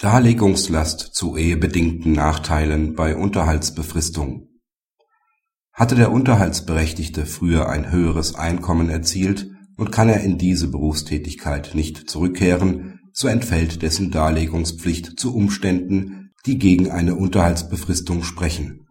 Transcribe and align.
Darlegungslast 0.00 1.10
zu 1.12 1.36
ehebedingten 1.36 2.12
Nachteilen 2.12 2.94
bei 2.94 3.14
Unterhaltsbefristung 3.14 4.48
Hatte 5.74 5.94
der 5.94 6.10
Unterhaltsberechtigte 6.10 7.26
früher 7.26 7.68
ein 7.68 7.92
höheres 7.92 8.34
Einkommen 8.34 8.88
erzielt 8.88 9.50
und 9.76 9.92
kann 9.92 10.08
er 10.08 10.22
in 10.22 10.38
diese 10.38 10.68
Berufstätigkeit 10.68 11.74
nicht 11.74 12.08
zurückkehren, 12.08 12.98
so 13.12 13.28
entfällt 13.28 13.82
dessen 13.82 14.10
Darlegungspflicht 14.10 15.20
zu 15.20 15.34
Umständen, 15.34 16.30
die 16.46 16.56
gegen 16.56 16.90
eine 16.90 17.16
Unterhaltsbefristung 17.16 18.22
sprechen. 18.22 18.86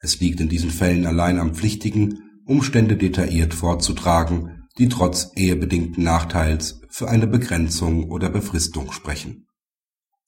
Es 0.00 0.20
liegt 0.20 0.40
in 0.40 0.48
diesen 0.48 0.70
Fällen 0.70 1.04
allein 1.04 1.38
am 1.38 1.54
Pflichtigen, 1.54 2.20
Umstände 2.46 2.96
detailliert 2.96 3.52
vorzutragen, 3.52 4.62
die 4.78 4.88
trotz 4.88 5.32
ehebedingten 5.36 6.02
Nachteils 6.02 6.80
für 6.88 7.10
eine 7.10 7.26
Begrenzung 7.26 8.10
oder 8.10 8.30
Befristung 8.30 8.90
sprechen 8.92 9.46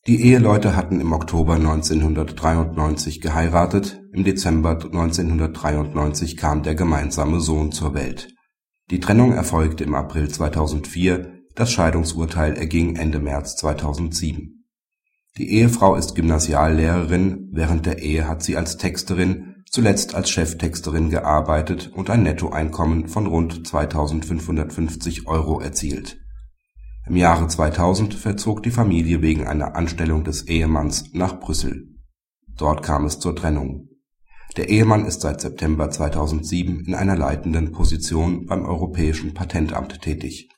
die 0.09 0.23
Eheleute 0.23 0.75
hatten 0.75 1.03
im 1.03 1.13
Oktober 1.13 1.57
1993 1.57 3.21
geheiratet, 3.21 4.01
im 4.15 4.25
Dezember 4.25 4.71
1993 4.71 6.39
kam 6.39 6.63
der 6.63 6.75
gemeinsame 6.75 7.41
Sohn 7.41 7.73
zur 7.73 7.93
Welt. 7.93 8.35
Die 8.91 9.01
Trennung 9.01 9.35
erfolgte 9.35 9.85
im 9.85 9.95
April 9.95 10.31
2004, 10.31 11.43
das 11.55 11.71
Scheidungsurteil 11.71 12.57
erging 12.57 12.97
Ende 12.97 13.19
März 13.19 13.57
2007. 13.57 14.65
Die 15.37 15.51
Ehefrau 15.51 15.95
ist 15.95 16.15
Gymnasiallehrerin, 16.15 17.51
während 17.53 17.85
der 17.85 17.99
Ehe 17.99 18.27
hat 18.27 18.43
sie 18.43 18.57
als 18.57 18.79
Texterin, 18.79 19.57
zuletzt 19.71 20.15
als 20.15 20.31
Cheftexterin 20.31 21.11
gearbeitet 21.11 21.93
und 21.95 22.09
ein 22.09 22.23
Nettoeinkommen 22.23 23.09
von 23.09 23.27
rund 23.27 23.67
2550 23.67 25.27
Euro 25.27 25.61
erzielt 25.61 26.19
im 27.09 27.17
Jahre 27.17 27.49
2000 27.49 28.15
verzog 28.15 28.63
die 28.63 28.71
Familie 28.71 29.23
wegen 29.23 29.47
einer 29.47 29.77
Anstellung 29.77 30.25
des 30.25 30.47
Ehemanns 30.47 31.13
nach 31.15 31.41
Brüssel. 31.41 31.89
Dort 32.47 32.83
kam 32.83 33.07
es 33.07 33.19
zur 33.19 33.35
Trennung. 33.35 33.89
Der 34.57 34.69
Ehemann 34.69 35.07
ist 35.07 35.23
seit 35.23 35.41
September 35.41 35.91
2007 35.91 36.85
in 36.87 36.95
einer 36.95 37.17
leitenden 37.17 37.73
Position 37.73 38.47
beim 38.47 38.65
Europäischen 38.65 39.33
Patentamt 39.33 40.03
tätig. 40.03 40.49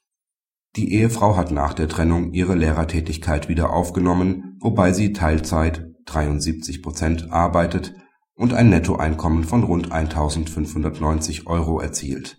Die 0.76 0.92
Ehefrau 0.94 1.36
hat 1.36 1.50
nach 1.50 1.74
der 1.74 1.88
Trennung 1.88 2.32
ihre 2.32 2.54
Lehrertätigkeit 2.54 3.48
wieder 3.48 3.72
aufgenommen, 3.72 4.56
wobei 4.60 4.92
sie 4.92 5.12
Teilzeit 5.12 5.86
73 6.06 6.82
Prozent 6.82 7.30
arbeitet 7.30 7.94
und 8.34 8.54
ein 8.54 8.70
Nettoeinkommen 8.70 9.44
von 9.44 9.64
rund 9.64 9.92
1590 9.92 11.46
Euro 11.46 11.80
erzielt. 11.80 12.38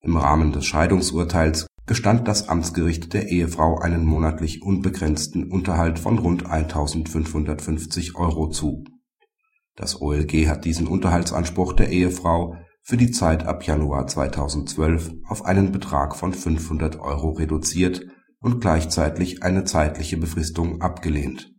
Im 0.00 0.16
Rahmen 0.16 0.52
des 0.52 0.64
Scheidungsurteils 0.64 1.66
gestand 1.88 2.28
das 2.28 2.48
Amtsgericht 2.48 3.14
der 3.14 3.28
Ehefrau 3.28 3.78
einen 3.78 4.04
monatlich 4.04 4.62
unbegrenzten 4.62 5.50
Unterhalt 5.50 5.98
von 5.98 6.18
rund 6.18 6.46
1.550 6.46 8.14
Euro 8.14 8.50
zu. 8.50 8.84
Das 9.74 10.00
OLG 10.00 10.48
hat 10.48 10.66
diesen 10.66 10.86
Unterhaltsanspruch 10.86 11.72
der 11.72 11.88
Ehefrau 11.88 12.56
für 12.82 12.98
die 12.98 13.10
Zeit 13.10 13.44
ab 13.44 13.64
Januar 13.64 14.06
2012 14.06 15.12
auf 15.26 15.44
einen 15.46 15.72
Betrag 15.72 16.14
von 16.14 16.34
500 16.34 17.00
Euro 17.00 17.30
reduziert 17.30 18.06
und 18.40 18.60
gleichzeitig 18.60 19.42
eine 19.42 19.64
zeitliche 19.64 20.18
Befristung 20.18 20.82
abgelehnt. 20.82 21.52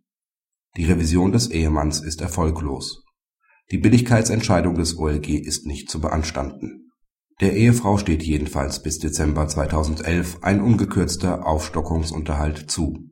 Die 0.78 0.86
Revision 0.86 1.32
des 1.32 1.50
Ehemanns 1.50 2.02
ist 2.02 2.22
erfolglos. 2.22 3.04
Die 3.72 3.80
Billigkeitsentscheidung 3.80 4.76
des 4.76 4.98
OLG 4.98 5.30
ist 5.30 5.66
nicht 5.66 5.90
zu 5.90 6.00
beanstanden 6.00 6.79
der 7.40 7.56
Ehefrau 7.56 7.98
steht 7.98 8.22
jedenfalls 8.24 8.84
bis 8.84 9.00
Dezember 9.00 9.48
2011 9.48 10.40
ein 10.42 10.60
ungekürzter 10.60 11.48
Aufstockungsunterhalt 11.48 12.70
zu. 12.70 13.10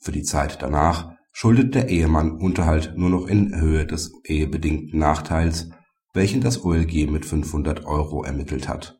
Für 0.00 0.12
die 0.12 0.22
Zeit 0.22 0.62
danach 0.62 1.12
schuldet 1.30 1.74
der 1.74 1.90
Ehemann 1.90 2.40
Unterhalt 2.40 2.94
nur 2.96 3.10
noch 3.10 3.26
in 3.26 3.60
Höhe 3.60 3.84
des 3.86 4.12
ehebedingten 4.24 4.98
Nachteils, 4.98 5.68
welchen 6.14 6.40
das 6.40 6.64
OLG 6.64 7.10
mit 7.10 7.26
500 7.26 7.84
Euro 7.84 8.24
ermittelt 8.24 8.66
hat. 8.66 8.98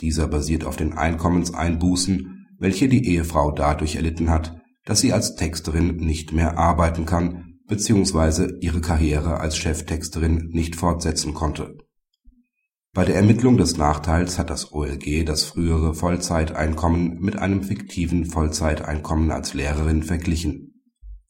Dieser 0.00 0.26
basiert 0.26 0.64
auf 0.64 0.76
den 0.76 0.94
Einkommenseinbußen, 0.94 2.48
welche 2.58 2.88
die 2.88 3.06
Ehefrau 3.06 3.52
dadurch 3.52 3.94
erlitten 3.94 4.30
hat, 4.30 4.60
dass 4.84 5.00
sie 5.00 5.12
als 5.12 5.36
Texterin 5.36 5.96
nicht 5.98 6.32
mehr 6.32 6.58
arbeiten 6.58 7.06
kann 7.06 7.60
bzw. 7.68 8.54
ihre 8.60 8.80
Karriere 8.80 9.38
als 9.38 9.56
Cheftexterin 9.56 10.48
nicht 10.52 10.74
fortsetzen 10.74 11.32
konnte 11.34 11.76
bei 12.92 13.04
der 13.04 13.14
Ermittlung 13.14 13.56
des 13.56 13.76
Nachteils 13.76 14.36
hat 14.36 14.50
das 14.50 14.72
OLG 14.72 15.24
das 15.24 15.44
frühere 15.44 15.94
Vollzeiteinkommen 15.94 17.20
mit 17.20 17.36
einem 17.36 17.62
fiktiven 17.62 18.24
Vollzeiteinkommen 18.24 19.30
als 19.30 19.54
Lehrerin 19.54 20.02
verglichen. 20.02 20.82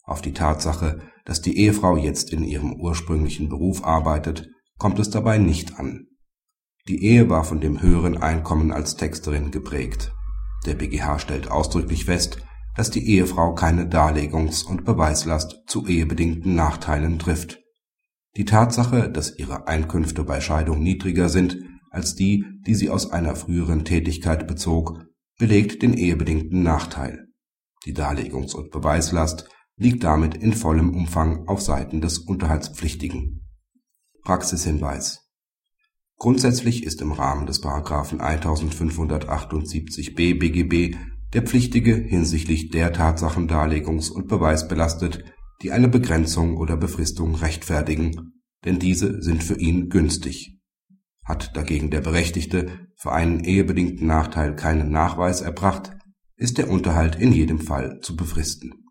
Auf 0.03 0.23
die 0.23 0.33
Tatsache, 0.33 1.01
dass 1.27 1.43
die 1.43 1.59
Ehefrau 1.59 1.99
jetzt 1.99 2.33
in 2.33 2.45
ihrem 2.45 2.73
ursprünglichen 2.73 3.51
Beruf 3.51 3.85
arbeitet, 3.85 4.49
kommt 4.79 4.99
es 4.99 5.11
dabei 5.11 5.37
nicht 5.37 5.79
an. 5.79 6.07
Die 6.89 7.05
Ehe 7.05 7.29
war 7.29 7.45
von 7.45 7.61
dem 7.61 7.83
höheren 7.83 8.17
Einkommen 8.17 8.73
als 8.73 8.97
Texterin 8.97 9.51
geprägt. 9.51 10.13
Der 10.65 10.77
BGH 10.77 11.19
stellt 11.19 11.51
ausdrücklich 11.51 12.07
fest, 12.07 12.39
dass 12.75 12.91
die 12.91 13.07
Ehefrau 13.07 13.55
keine 13.55 13.87
Darlegungs 13.87 14.63
und 14.63 14.87
Beweislast 14.87 15.63
zu 15.67 15.87
ehebedingten 15.87 16.55
Nachteilen 16.55 17.19
trifft 17.19 17.60
die 18.37 18.45
Tatsache, 18.45 19.11
dass 19.11 19.39
ihre 19.39 19.67
Einkünfte 19.67 20.25
bei 20.25 20.41
Scheidung 20.41 20.83
niedriger 20.83 21.29
sind 21.29 21.59
als 21.91 22.15
die, 22.15 22.45
die 22.67 22.75
sie 22.75 22.89
aus 22.89 23.11
einer 23.11 23.35
früheren 23.35 23.85
Tätigkeit 23.85 24.47
bezog, 24.47 25.05
belegt 25.39 25.83
den 25.83 25.95
ehebedingten 25.95 26.63
Nachteil. 26.63 27.27
Die 27.85 27.93
Darlegungs 27.93 28.55
und 28.55 28.71
Beweislast 28.71 29.49
liegt 29.77 30.05
damit 30.05 30.37
in 30.37 30.53
vollem 30.53 30.95
Umfang 30.95 31.49
auf 31.49 31.61
Seiten 31.61 32.01
des 32.01 32.19
Unterhaltspflichtigen. 32.19 33.49
Praxishinweis 34.23 35.27
Grundsätzlich 36.17 36.85
ist 36.85 37.01
im 37.01 37.13
Rahmen 37.13 37.47
des§ 37.47 37.63
1578b 38.21 40.39
BGB 40.39 40.97
der 41.33 41.43
Pflichtige 41.43 41.95
hinsichtlich 41.95 42.71
der 42.71 42.93
Tatsachen 42.93 43.49
darlegungs 43.49 44.11
und 44.11 44.29
beweisbelastet 44.29 45.25
die 45.63 45.73
eine 45.73 45.89
Begrenzung 45.89 46.57
oder 46.57 46.77
Befristung 46.77 47.35
rechtfertigen, 47.35 48.43
denn 48.65 48.79
diese 48.79 49.23
sind 49.23 49.43
für 49.43 49.59
ihn 49.59 49.89
günstig. 49.89 50.59
Hat 51.25 51.57
dagegen 51.57 51.91
der 51.91 52.01
Berechtigte 52.01 52.89
für 52.97 53.13
einen 53.13 53.45
ehebedingten 53.45 54.07
Nachteil 54.07 54.57
keinen 54.57 54.91
Nachweis 54.91 55.41
erbracht, 55.41 55.93
ist 56.37 56.59
der 56.59 56.71
Unterhalt 56.71 57.17
in 57.17 57.33
jedem 57.33 57.61
Fall 57.61 58.01
zu 58.01 58.17
befristen 58.17 58.90